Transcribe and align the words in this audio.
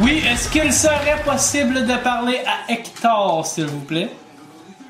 Oui, 0.00 0.22
est-ce 0.30 0.48
qu'il 0.50 0.72
serait 0.72 1.20
possible 1.24 1.84
de 1.86 1.96
parler 1.96 2.40
à 2.46 2.72
Hector, 2.72 3.44
s'il 3.46 3.66
vous 3.66 3.80
plaît? 3.80 4.10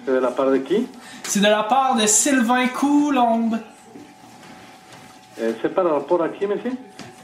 C'est 0.05 0.13
de 0.13 0.19
la 0.19 0.31
part 0.31 0.51
de 0.51 0.59
qui? 0.59 0.87
C'est 1.23 1.41
de 1.41 1.47
la 1.47 1.63
part 1.63 1.97
de 1.97 2.07
Sylvain 2.07 2.69
Coulombe. 2.69 3.59
Euh, 5.41 5.53
C'est 5.63 5.75
par 5.75 5.91
rapport 5.91 6.23
à 6.23 6.29
qui, 6.29 6.47
monsieur? 6.47 6.73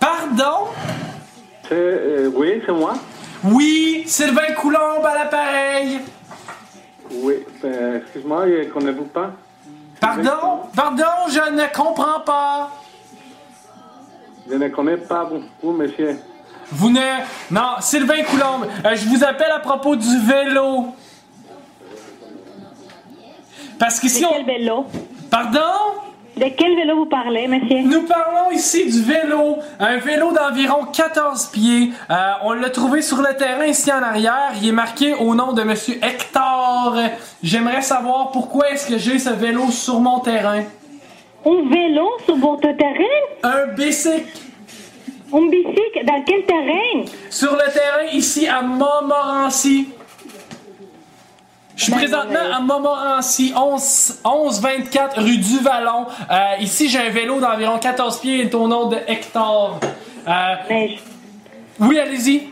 Pardon? 0.01 0.69
C'est, 1.69 1.75
euh, 1.75 2.31
Oui, 2.35 2.63
c'est 2.65 2.73
moi. 2.73 2.95
Oui, 3.45 4.05
Sylvain 4.07 4.53
Coulombe 4.57 5.05
à 5.05 5.15
l'appareil. 5.15 6.01
Oui, 7.11 7.35
euh, 7.65 7.99
excuse-moi, 8.01 8.47
je 8.49 8.53
ne 8.67 8.71
connais-vous 8.71 9.05
pas? 9.05 9.31
Pardon? 10.01 10.61
Pardon, 10.75 11.05
je 11.29 11.51
ne 11.53 11.67
comprends 11.75 12.21
pas. 12.21 12.71
Je 14.51 14.55
ne 14.55 14.69
connais 14.69 14.97
pas 14.97 15.25
beaucoup, 15.25 15.73
monsieur. 15.73 16.19
Vous 16.75 16.91
ne... 16.91 17.01
Non, 17.51 17.77
Sylvain 17.81 18.23
Coulombe, 18.25 18.67
euh, 18.85 18.95
je 18.97 19.09
vous 19.09 19.23
appelle 19.25 19.51
à 19.55 19.61
propos 19.61 19.97
du 19.97 20.19
vélo. 20.21 20.87
Parce 23.79 24.01
qu'ici, 24.01 24.23
De 24.23 24.27
on... 24.27 24.31
quel 24.33 24.45
vélo? 24.47 24.87
Pardon? 25.31 25.61
De 26.37 26.47
quel 26.57 26.75
vélo 26.75 26.97
vous 26.97 27.07
parlez, 27.07 27.47
monsieur? 27.47 27.83
Nous 27.83 28.03
parlons 28.03 28.51
ici 28.51 28.91
du 28.91 29.03
vélo, 29.03 29.59
un 29.79 29.99
vélo 29.99 30.33
d'environ 30.33 30.85
14 30.93 31.47
pieds. 31.53 31.93
Euh, 32.11 32.15
on 32.43 32.53
l'a 32.55 32.71
trouvé 32.71 33.03
sur 33.03 33.19
le 33.19 33.37
terrain 33.37 33.67
ici 33.67 33.93
en 33.93 34.03
arrière. 34.03 34.53
Il 34.61 34.69
est 34.69 34.73
marqué 34.73 35.15
au 35.15 35.35
nom 35.37 35.53
de 35.53 35.63
Monsieur 35.63 35.97
Hector. 36.05 36.97
J'aimerais 37.43 37.83
savoir 37.83 38.33
pourquoi 38.33 38.71
est-ce 38.71 38.89
que 38.89 38.99
j'ai 38.99 39.21
ce 39.21 39.31
vélo 39.31 39.71
sur 39.71 40.01
mon 40.01 40.19
terrain. 40.19 40.63
Un 41.47 41.69
vélo 41.71 42.11
sur 42.25 42.37
votre 42.37 42.63
terrain? 42.77 43.15
Un 43.45 43.67
bicycle 43.75 44.41
Un 45.35 45.49
bicycle 45.49 46.05
Dans 46.07 46.23
quel 46.25 46.45
terrain? 46.45 47.05
Sur 47.31 47.53
le 47.53 47.73
terrain 47.73 48.07
ici 48.13 48.47
à 48.47 48.63
Montmorency. 48.63 49.89
Je 51.77 51.83
suis 51.85 51.93
Ben, 51.93 51.99
présentement 51.99 52.39
à 52.55 52.61
Montmorency, 52.61 53.53
11, 53.57 54.21
1124 54.25 55.21
rue 55.21 55.39
du 55.39 55.59
Vallon. 55.59 56.07
Euh, 56.31 56.35
ici, 56.61 56.89
j'ai 56.89 57.01
un 57.01 57.11
vélo 57.11 57.41
d'environ 57.41 57.79
14 57.79 58.21
pieds 58.21 58.49
et 58.49 58.55
au 58.55 58.69
nom 58.69 58.87
de 58.87 58.97
Hector. 59.09 59.81
Euh, 60.29 60.31
je- 60.71 60.95
oui, 61.81 61.99
allez-y. 61.99 62.51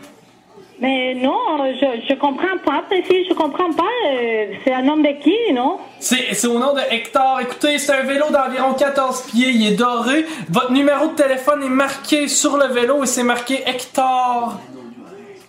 Mais 0.79 1.13
non, 1.13 1.37
je, 1.79 2.01
je 2.09 2.13
comprends 2.15 2.57
pas, 2.65 2.83
monsieur, 2.91 3.23
je 3.29 3.33
comprends 3.33 3.71
pas. 3.71 3.83
euh, 4.11 4.45
c'est 4.63 4.73
un 4.73 4.81
nom 4.81 4.97
de 4.97 5.07
qui, 5.21 5.53
non? 5.53 5.77
C'est 5.99 6.33
c'est 6.33 6.47
au 6.47 6.59
nom 6.59 6.73
de 6.73 6.81
Hector. 6.91 7.39
Écoutez, 7.41 7.77
c'est 7.77 7.93
un 7.93 8.03
vélo 8.03 8.25
d'environ 8.31 8.73
14 8.73 9.23
pieds. 9.31 9.49
Il 9.51 9.67
est 9.67 9.75
doré. 9.75 10.25
Votre 10.49 10.71
numéro 10.73 11.07
de 11.07 11.13
téléphone 11.15 11.63
est 11.63 11.69
marqué 11.69 12.27
sur 12.27 12.57
le 12.57 12.67
vélo 12.67 13.03
et 13.03 13.05
c'est 13.05 13.23
marqué 13.23 13.61
Hector. 13.65 14.59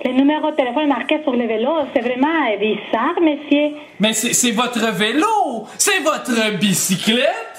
Le 0.04 0.12
numéro 0.12 0.50
de 0.50 0.56
téléphone 0.56 0.86
marqué 0.88 1.20
sur 1.22 1.32
le 1.32 1.46
vélo, 1.46 1.70
c'est 1.94 2.02
vraiment 2.02 2.28
bizarre, 2.60 3.18
monsieur. 3.22 3.70
Mais 4.00 4.12
c'est 4.12 4.34
c'est 4.34 4.50
votre 4.50 4.92
vélo. 4.92 5.66
C'est 5.78 6.00
votre 6.00 6.58
bicyclette. 6.58 7.50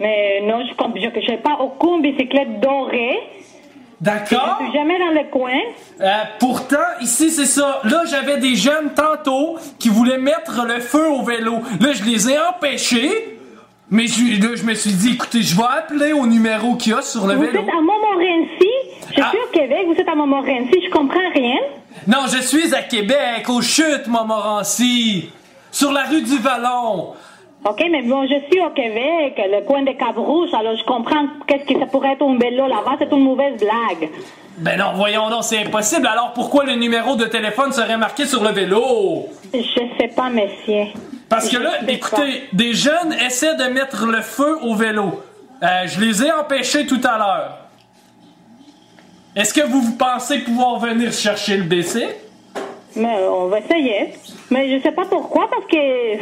Mais 0.00 0.40
non, 0.42 0.64
je 0.66 1.30
n'ai 1.30 1.36
pas 1.38 1.58
aucune 1.60 2.02
bicyclette 2.02 2.58
dorée. 2.60 3.20
D'accord. 4.02 4.58
Je 4.60 4.64
suis 4.66 4.72
jamais 4.74 4.98
dans 4.98 5.10
le 5.12 5.30
coin. 5.30 5.58
Euh, 6.00 6.10
pourtant, 6.40 6.76
ici, 7.00 7.30
c'est 7.30 7.46
ça. 7.46 7.80
Là, 7.84 8.02
j'avais 8.10 8.38
des 8.38 8.56
jeunes 8.56 8.90
tantôt 8.94 9.56
qui 9.78 9.88
voulaient 9.88 10.18
mettre 10.18 10.66
le 10.66 10.80
feu 10.80 11.08
au 11.08 11.22
vélo. 11.22 11.60
Là, 11.80 11.92
je 11.92 12.02
les 12.02 12.28
ai 12.28 12.36
empêchés. 12.38 13.38
Mais 13.90 14.06
je, 14.08 14.42
là, 14.42 14.56
je 14.56 14.64
me 14.64 14.74
suis 14.74 14.92
dit, 14.92 15.12
écoutez, 15.12 15.42
je 15.42 15.54
vais 15.56 15.62
appeler 15.78 16.12
au 16.14 16.26
numéro 16.26 16.74
qu'il 16.76 16.92
y 16.92 16.94
a 16.96 17.02
sur 17.02 17.26
le 17.26 17.34
Vous 17.34 17.42
vélo. 17.42 17.60
êtes 17.60 17.68
à 17.68 17.80
Montmorency? 17.80 18.70
Je 19.08 19.12
suis 19.12 19.22
Ah. 19.22 19.32
au 19.46 19.52
Québec, 19.52 19.78
vous 19.86 19.94
êtes 20.00 20.08
à 20.08 20.14
Montmorency, 20.14 20.80
je 20.86 20.90
comprends 20.90 21.30
rien. 21.34 21.56
Non, 22.08 22.20
je 22.26 22.40
suis 22.40 22.74
à 22.74 22.82
Québec, 22.82 23.44
aux 23.48 23.60
chutes, 23.62 24.06
Montmorency. 24.08 25.30
Sur 25.70 25.92
la 25.92 26.04
rue 26.04 26.22
du 26.22 26.38
Vallon. 26.38 27.12
OK, 27.64 27.84
mais 27.90 28.02
bon, 28.02 28.26
je 28.26 28.34
suis 28.50 28.60
au 28.60 28.70
Québec, 28.70 29.40
le 29.50 29.64
coin 29.64 29.82
de 29.82 29.92
Cap-Rouge, 29.92 30.50
alors 30.52 30.76
je 30.76 30.84
comprends 30.84 31.26
qu'est-ce 31.46 31.72
que 31.72 31.78
ça 31.78 31.86
pourrait 31.86 32.14
être 32.14 32.22
un 32.22 32.36
vélo 32.36 32.66
là-bas, 32.66 32.96
c'est 32.98 33.12
une 33.12 33.22
mauvaise 33.22 33.56
blague. 33.58 34.10
Ben 34.58 34.76
non, 34.78 34.92
voyons 34.94 35.30
non, 35.30 35.42
c'est 35.42 35.58
impossible. 35.58 36.06
Alors 36.06 36.32
pourquoi 36.34 36.64
le 36.64 36.74
numéro 36.74 37.14
de 37.14 37.24
téléphone 37.24 37.72
serait 37.72 37.96
marqué 37.96 38.26
sur 38.26 38.42
le 38.42 38.50
vélo? 38.50 39.28
Je 39.54 39.60
sais 39.60 40.08
pas, 40.08 40.28
monsieur. 40.28 40.86
Parce 41.28 41.48
que 41.48 41.56
Je 41.56 41.62
là, 41.62 41.70
écoutez, 41.88 42.48
des 42.52 42.74
jeunes 42.74 43.14
essaient 43.24 43.54
de 43.54 43.64
mettre 43.64 44.06
le 44.06 44.20
feu 44.20 44.58
au 44.62 44.74
vélo. 44.74 45.22
Euh, 45.62 45.86
je 45.86 46.00
les 46.00 46.24
ai 46.24 46.32
empêchés 46.32 46.84
tout 46.86 47.00
à 47.04 47.16
l'heure. 47.16 47.58
Est-ce 49.36 49.54
que 49.54 49.62
vous, 49.62 49.80
vous 49.80 49.96
pensez 49.96 50.40
pouvoir 50.40 50.78
venir 50.80 51.12
chercher 51.12 51.56
le 51.56 51.62
BC? 51.62 52.08
Mais 52.96 53.16
on 53.26 53.46
va 53.46 53.60
essayer. 53.60 54.12
Mais 54.50 54.68
je 54.76 54.82
sais 54.82 54.92
pas 54.92 55.06
pourquoi, 55.06 55.48
parce 55.48 55.64
que 55.64 56.18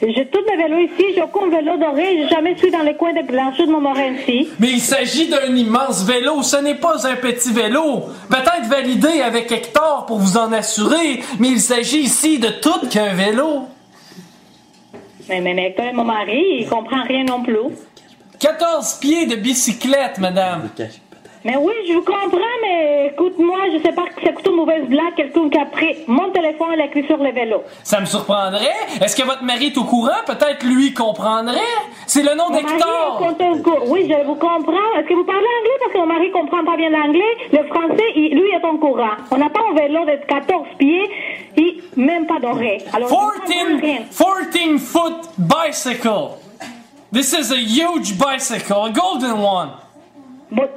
j'ai 0.00 0.26
tous 0.26 0.40
mes 0.48 0.56
vélos 0.56 0.78
ici, 0.78 1.04
j'ai 1.14 1.22
aucun 1.22 1.48
vélo 1.48 1.76
doré, 1.76 2.18
j'ai 2.18 2.28
jamais 2.28 2.56
suis 2.56 2.70
dans 2.70 2.82
les 2.82 2.94
coins 2.94 3.12
de 3.12 3.22
Blanchot 3.22 3.66
de 3.66 3.70
Montmorency. 3.70 4.48
Mais 4.58 4.72
il 4.72 4.80
s'agit 4.80 5.28
d'un 5.28 5.54
immense 5.54 6.04
vélo, 6.04 6.42
ce 6.42 6.56
n'est 6.56 6.74
pas 6.74 7.06
un 7.06 7.16
petit 7.16 7.52
vélo. 7.52 8.04
Peut-être 8.28 8.68
validé 8.68 9.20
avec 9.20 9.50
Hector 9.50 10.06
pour 10.06 10.18
vous 10.18 10.36
en 10.36 10.52
assurer, 10.52 11.20
mais 11.38 11.48
il 11.48 11.60
s'agit 11.60 12.00
ici 12.00 12.38
de 12.38 12.48
tout 12.48 12.86
qu'un 12.88 13.14
vélo. 13.14 13.68
Mais, 15.28 15.40
mais, 15.40 15.54
mais 15.54 15.74
quand 15.76 15.84
même, 15.84 15.96
mon 15.96 16.04
mari, 16.04 16.42
il 16.60 16.68
comprend 16.68 17.02
rien 17.02 17.24
non 17.24 17.42
plus. 17.42 17.74
14 18.38 18.98
pieds 19.00 19.26
de 19.26 19.36
bicyclette, 19.36 20.18
madame. 20.18 20.68
Mais 21.44 21.56
oui, 21.58 21.74
je 21.86 21.92
vous 21.92 22.00
comprends, 22.02 22.56
mais 22.62 23.08
écoute-moi, 23.12 23.58
je 23.74 23.82
sais 23.82 23.92
pas 23.92 24.04
que 24.04 24.12
c'est 24.24 24.48
une 24.48 24.56
mauvaise 24.56 24.84
blague, 24.88 25.14
quelqu'un 25.14 25.50
qui 25.50 25.58
a 25.58 25.66
pris 25.66 25.98
mon 26.06 26.30
téléphone 26.30 26.72
et 26.72 26.76
l'a 26.76 26.86
écrit 26.86 27.04
sur 27.06 27.18
le 27.18 27.32
vélo. 27.32 27.62
Ça 27.82 28.00
me 28.00 28.06
surprendrait. 28.06 28.72
Est-ce 29.02 29.14
que 29.14 29.24
votre 29.26 29.42
mari 29.44 29.66
est 29.66 29.76
au 29.76 29.84
courant? 29.84 30.22
Peut-être 30.26 30.64
lui 30.64 30.94
comprendrait. 30.94 31.58
C'est 32.06 32.22
le 32.22 32.34
nom 32.34 32.48
d'Hector. 32.48 33.20
au. 33.20 33.92
Oui, 33.92 34.08
je 34.08 34.24
vous 34.26 34.36
comprends. 34.36 34.88
Est-ce 34.98 35.06
que 35.06 35.12
vous 35.14 35.24
parlez 35.24 35.42
anglais? 35.60 35.76
Parce 35.80 35.92
que 35.92 35.98
mon 35.98 36.06
mari 36.06 36.30
comprend 36.30 36.64
pas 36.64 36.76
bien 36.78 36.88
l'anglais. 36.88 37.32
Le 37.52 37.62
français, 37.64 38.04
il- 38.16 38.34
lui, 38.34 38.48
est 38.50 38.64
en 38.64 38.78
courant. 38.78 39.10
On 39.30 39.36
n'a 39.36 39.50
pas 39.50 39.60
un 39.70 39.74
vélo 39.74 40.00
de 40.06 40.24
14 40.26 40.66
pieds 40.78 41.10
et 41.58 41.76
même 41.96 42.26
pas 42.26 42.38
doré. 42.40 42.78
Alors, 42.94 43.08
je 43.08 43.14
comprends 43.14 43.80
rien. 43.82 43.98
14, 44.10 44.50
14 44.50 44.78
foot 44.80 45.14
bicycle. 45.36 46.38
This 47.12 47.32
is 47.34 47.52
a 47.52 47.56
huge 47.56 48.14
bicycle, 48.18 48.72
a 48.86 48.90
golden 48.90 49.32
one. 49.44 49.68
But 50.50 50.70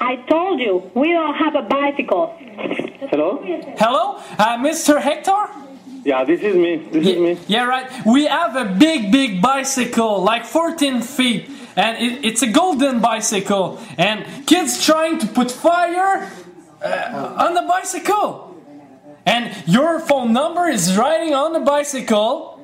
I 0.00 0.16
told 0.28 0.60
you, 0.60 0.90
we 0.94 1.12
don't 1.12 1.34
have 1.34 1.54
a 1.54 1.62
bicycle. 1.62 2.36
Hello? 3.10 3.40
Hello, 3.78 4.16
uh, 4.38 4.58
Mr. 4.58 5.00
Hector? 5.00 5.48
Yeah, 6.04 6.24
this 6.24 6.40
is 6.40 6.54
me. 6.54 6.76
This 6.76 7.06
is 7.06 7.18
me. 7.18 7.38
Yeah, 7.48 7.64
right. 7.64 7.90
We 8.06 8.26
have 8.26 8.54
a 8.56 8.64
big, 8.64 9.10
big 9.10 9.42
bicycle, 9.42 10.22
like 10.22 10.44
14 10.44 11.02
feet, 11.02 11.50
and 11.76 11.96
it, 11.98 12.24
it's 12.24 12.42
a 12.42 12.46
golden 12.46 13.00
bicycle. 13.00 13.80
And 13.98 14.46
kids 14.46 14.84
trying 14.84 15.18
to 15.18 15.26
put 15.26 15.50
fire 15.50 16.30
uh, 16.82 17.36
on 17.38 17.54
the 17.54 17.62
bicycle. 17.62 18.54
And 19.24 19.52
your 19.66 19.98
phone 19.98 20.32
number 20.32 20.68
is 20.68 20.96
riding 20.96 21.34
on 21.34 21.52
the 21.52 21.60
bicycle. 21.60 22.60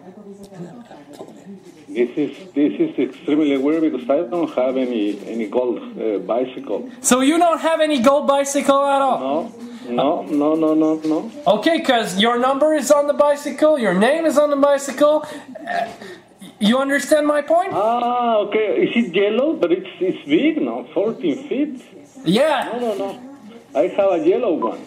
This 1.94 2.10
is 2.16 2.30
this 2.54 2.72
is 2.84 2.98
extremely 2.98 3.56
weird 3.58 3.82
because 3.82 4.08
I 4.08 4.22
don't 4.30 4.50
have 4.54 4.76
any 4.76 5.18
any 5.34 5.46
gold 5.48 5.78
uh, 5.78 6.18
bicycle. 6.34 6.88
So 7.00 7.20
you 7.20 7.36
don't 7.38 7.60
have 7.60 7.80
any 7.80 7.98
gold 8.00 8.26
bicycle 8.26 8.80
at 8.84 9.02
all? 9.02 9.20
No, 9.22 9.50
no, 9.88 10.22
no, 10.22 10.54
no, 10.54 10.74
no, 10.74 10.90
no. 11.04 11.30
Okay, 11.46 11.78
because 11.78 12.18
your 12.18 12.38
number 12.38 12.74
is 12.74 12.90
on 12.90 13.06
the 13.08 13.14
bicycle, 13.28 13.78
your 13.78 13.94
name 13.94 14.24
is 14.26 14.38
on 14.38 14.48
the 14.50 14.60
bicycle. 14.70 15.14
Uh, 15.24 15.86
You 16.70 16.78
understand 16.78 17.26
my 17.26 17.42
point? 17.42 17.72
Ah, 17.74 18.36
okay. 18.46 18.68
Is 18.86 18.92
it 19.00 19.08
yellow? 19.22 19.48
But 19.62 19.70
it's 19.78 19.90
it's 20.08 20.22
big 20.36 20.62
now, 20.62 20.86
14 20.94 21.48
feet. 21.48 21.74
Yeah. 22.24 22.70
No, 22.72 22.78
no, 22.78 22.90
no. 23.02 23.08
I 23.74 23.84
have 23.98 24.10
a 24.18 24.20
yellow 24.30 24.54
one. 24.70 24.78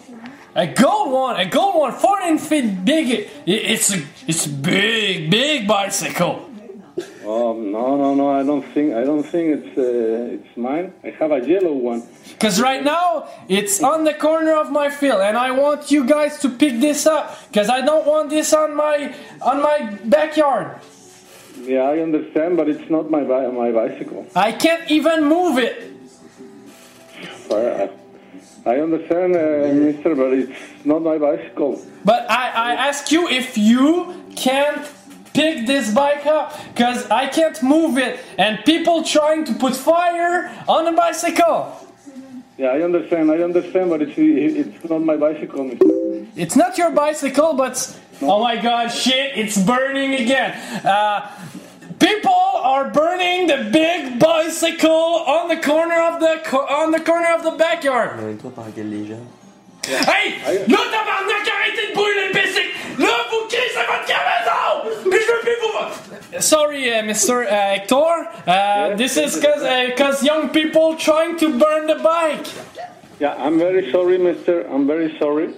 A 0.54 0.66
gold 0.66 1.12
one, 1.12 1.36
a 1.36 1.44
gold 1.44 1.74
one, 1.84 1.92
14 1.92 2.38
feet 2.38 2.68
big. 2.84 3.28
It's 3.44 3.92
a, 3.92 3.98
it's 4.26 4.46
a 4.46 4.54
big, 4.72 5.28
big 5.30 5.68
bicycle. 5.68 6.34
Oh 7.28 7.54
no, 7.54 7.96
no, 7.96 8.14
no. 8.14 8.30
I 8.30 8.44
don't 8.44 8.62
think 8.72 8.94
I 8.94 9.02
don't 9.02 9.24
think 9.24 9.46
it's 9.56 9.76
uh, 9.76 10.36
it's 10.36 10.56
mine. 10.56 10.92
I 11.02 11.10
have 11.18 11.32
a 11.32 11.40
yellow 11.40 11.72
one. 11.72 12.02
Cause 12.38 12.60
right 12.60 12.84
now 12.84 13.28
it's 13.48 13.82
on 13.82 14.04
the 14.04 14.14
corner 14.14 14.54
of 14.54 14.70
my 14.70 14.90
field, 14.90 15.20
and 15.20 15.36
I 15.36 15.50
want 15.50 15.90
you 15.90 16.06
guys 16.06 16.38
to 16.42 16.48
pick 16.48 16.80
this 16.80 17.04
up. 17.04 17.36
Cause 17.52 17.68
I 17.68 17.80
don't 17.80 18.06
want 18.06 18.30
this 18.30 18.52
on 18.54 18.76
my 18.76 19.12
on 19.42 19.60
my 19.60 19.98
backyard. 20.04 20.80
Yeah, 21.62 21.82
I 21.82 21.98
understand, 21.98 22.56
but 22.56 22.68
it's 22.68 22.88
not 22.88 23.10
my 23.10 23.24
bi- 23.24 23.48
my 23.48 23.72
bicycle. 23.72 24.26
I 24.36 24.52
can't 24.52 24.88
even 24.88 25.24
move 25.24 25.58
it. 25.58 25.92
I, 27.50 27.90
I 28.66 28.80
understand, 28.80 29.34
uh, 29.34 29.72
Mister, 29.72 30.14
but 30.14 30.32
it's 30.32 30.60
not 30.84 31.02
my 31.02 31.18
bicycle. 31.18 31.80
But 32.04 32.30
I, 32.30 32.50
I 32.50 32.72
ask 32.88 33.10
you 33.10 33.26
if 33.28 33.56
you 33.58 34.14
can't 34.36 34.86
pick 35.36 35.66
this 35.66 35.92
bike 35.92 36.26
up, 36.26 36.46
cause 36.74 37.00
I 37.10 37.28
can't 37.28 37.58
move 37.62 37.98
it, 37.98 38.14
and 38.38 38.52
people 38.64 38.96
trying 39.04 39.44
to 39.44 39.54
put 39.54 39.74
fire 39.76 40.50
on 40.66 40.82
a 40.92 40.94
bicycle. 41.04 41.58
Yeah, 42.56 42.68
I 42.68 42.80
understand. 42.88 43.30
I 43.30 43.38
understand, 43.50 43.90
but 43.90 44.00
it's 44.00 44.16
it's 44.16 44.90
not 44.90 45.02
my 45.12 45.16
bicycle, 45.16 45.62
Mister. 45.64 45.86
It's 46.42 46.56
not 46.56 46.78
your 46.80 46.90
bicycle, 46.90 47.52
but 47.52 47.74
oh 48.22 48.40
my 48.48 48.56
god, 48.68 48.88
shit! 48.88 49.36
It's 49.36 49.56
burning 49.72 50.14
again. 50.24 50.50
Uh, 50.84 51.30
people 52.00 52.32
are 52.72 52.88
burning 52.90 53.46
the 53.52 53.68
big 53.70 54.18
bicycle 54.18 55.06
on 55.36 55.48
the 55.52 55.60
corner 55.70 56.00
of 56.10 56.14
the 56.24 56.34
on 56.80 56.88
the 56.96 57.00
corner 57.00 57.30
of 57.36 57.42
the 57.42 57.54
backyard. 57.66 58.12
Hey! 59.88 60.38
Là, 60.68 60.78
tabarnak, 60.90 61.46
arrêtez 61.46 61.90
de 61.90 61.94
brûler 61.94 62.28
le 62.28 62.32
bicycle! 62.32 62.74
Là, 62.98 63.08
vous 63.30 63.46
crissez 63.48 63.86
votre 63.86 64.06
maison! 64.06 65.10
Puis 65.10 65.20
je 65.20 65.32
veux 65.32 65.40
plus 65.40 65.56
vous... 65.62 66.40
Sorry, 66.40 66.90
uh, 66.90 67.02
Mr. 67.02 67.46
Uh, 67.46 67.74
Hector. 67.74 68.28
Uh, 68.46 68.96
this 68.96 69.16
is 69.16 69.40
cause, 69.40 69.62
uh, 69.62 69.90
cause 69.96 70.22
young 70.22 70.50
people 70.50 70.96
trying 70.96 71.36
to 71.38 71.56
burn 71.58 71.86
the 71.86 71.96
bike. 72.02 72.46
Yeah, 73.20 73.34
I'm 73.38 73.58
very 73.58 73.90
sorry, 73.90 74.18
Mister. 74.18 74.66
I'm 74.68 74.86
very 74.86 75.16
sorry. 75.18 75.54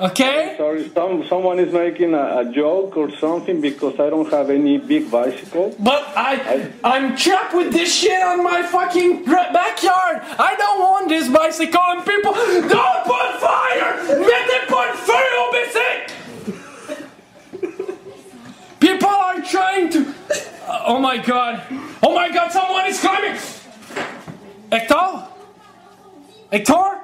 Okay? 0.00 0.54
Sorry, 0.56 0.88
some 0.90 1.24
someone 1.28 1.60
is 1.60 1.72
making 1.72 2.14
a, 2.14 2.40
a 2.40 2.52
joke 2.52 2.96
or 2.96 3.14
something 3.18 3.60
because 3.60 4.00
I 4.00 4.10
don't 4.10 4.28
have 4.30 4.50
any 4.50 4.76
big 4.76 5.08
bicycle. 5.08 5.74
But 5.78 6.02
I, 6.16 6.72
I'm 6.82 7.16
trapped 7.16 7.54
with 7.54 7.72
this 7.72 7.94
shit 7.94 8.20
on 8.20 8.42
my 8.42 8.64
fucking 8.64 9.24
backyard. 9.24 10.22
I 10.38 10.56
don't 10.58 10.80
want 10.80 11.08
this 11.08 11.28
bicycle 11.28 11.80
and 11.80 12.04
people 12.04 12.32
don't 12.32 13.04
put 13.06 13.40
fire. 13.40 13.94
Pas 14.68 14.86
de 14.90 14.96
feu 15.06 15.26
au 15.38 15.52
bicycle. 15.52 16.14
People 18.80 19.08
are 19.08 19.40
trying 19.42 19.90
to. 19.90 20.12
Oh 20.86 20.98
my 20.98 21.18
god. 21.18 21.62
Oh 22.02 22.12
my 22.14 22.30
god, 22.30 22.50
someone 22.50 22.86
is 22.86 23.00
coming. 23.00 23.36
Hector? 24.72 25.28
Hector? 26.50 27.03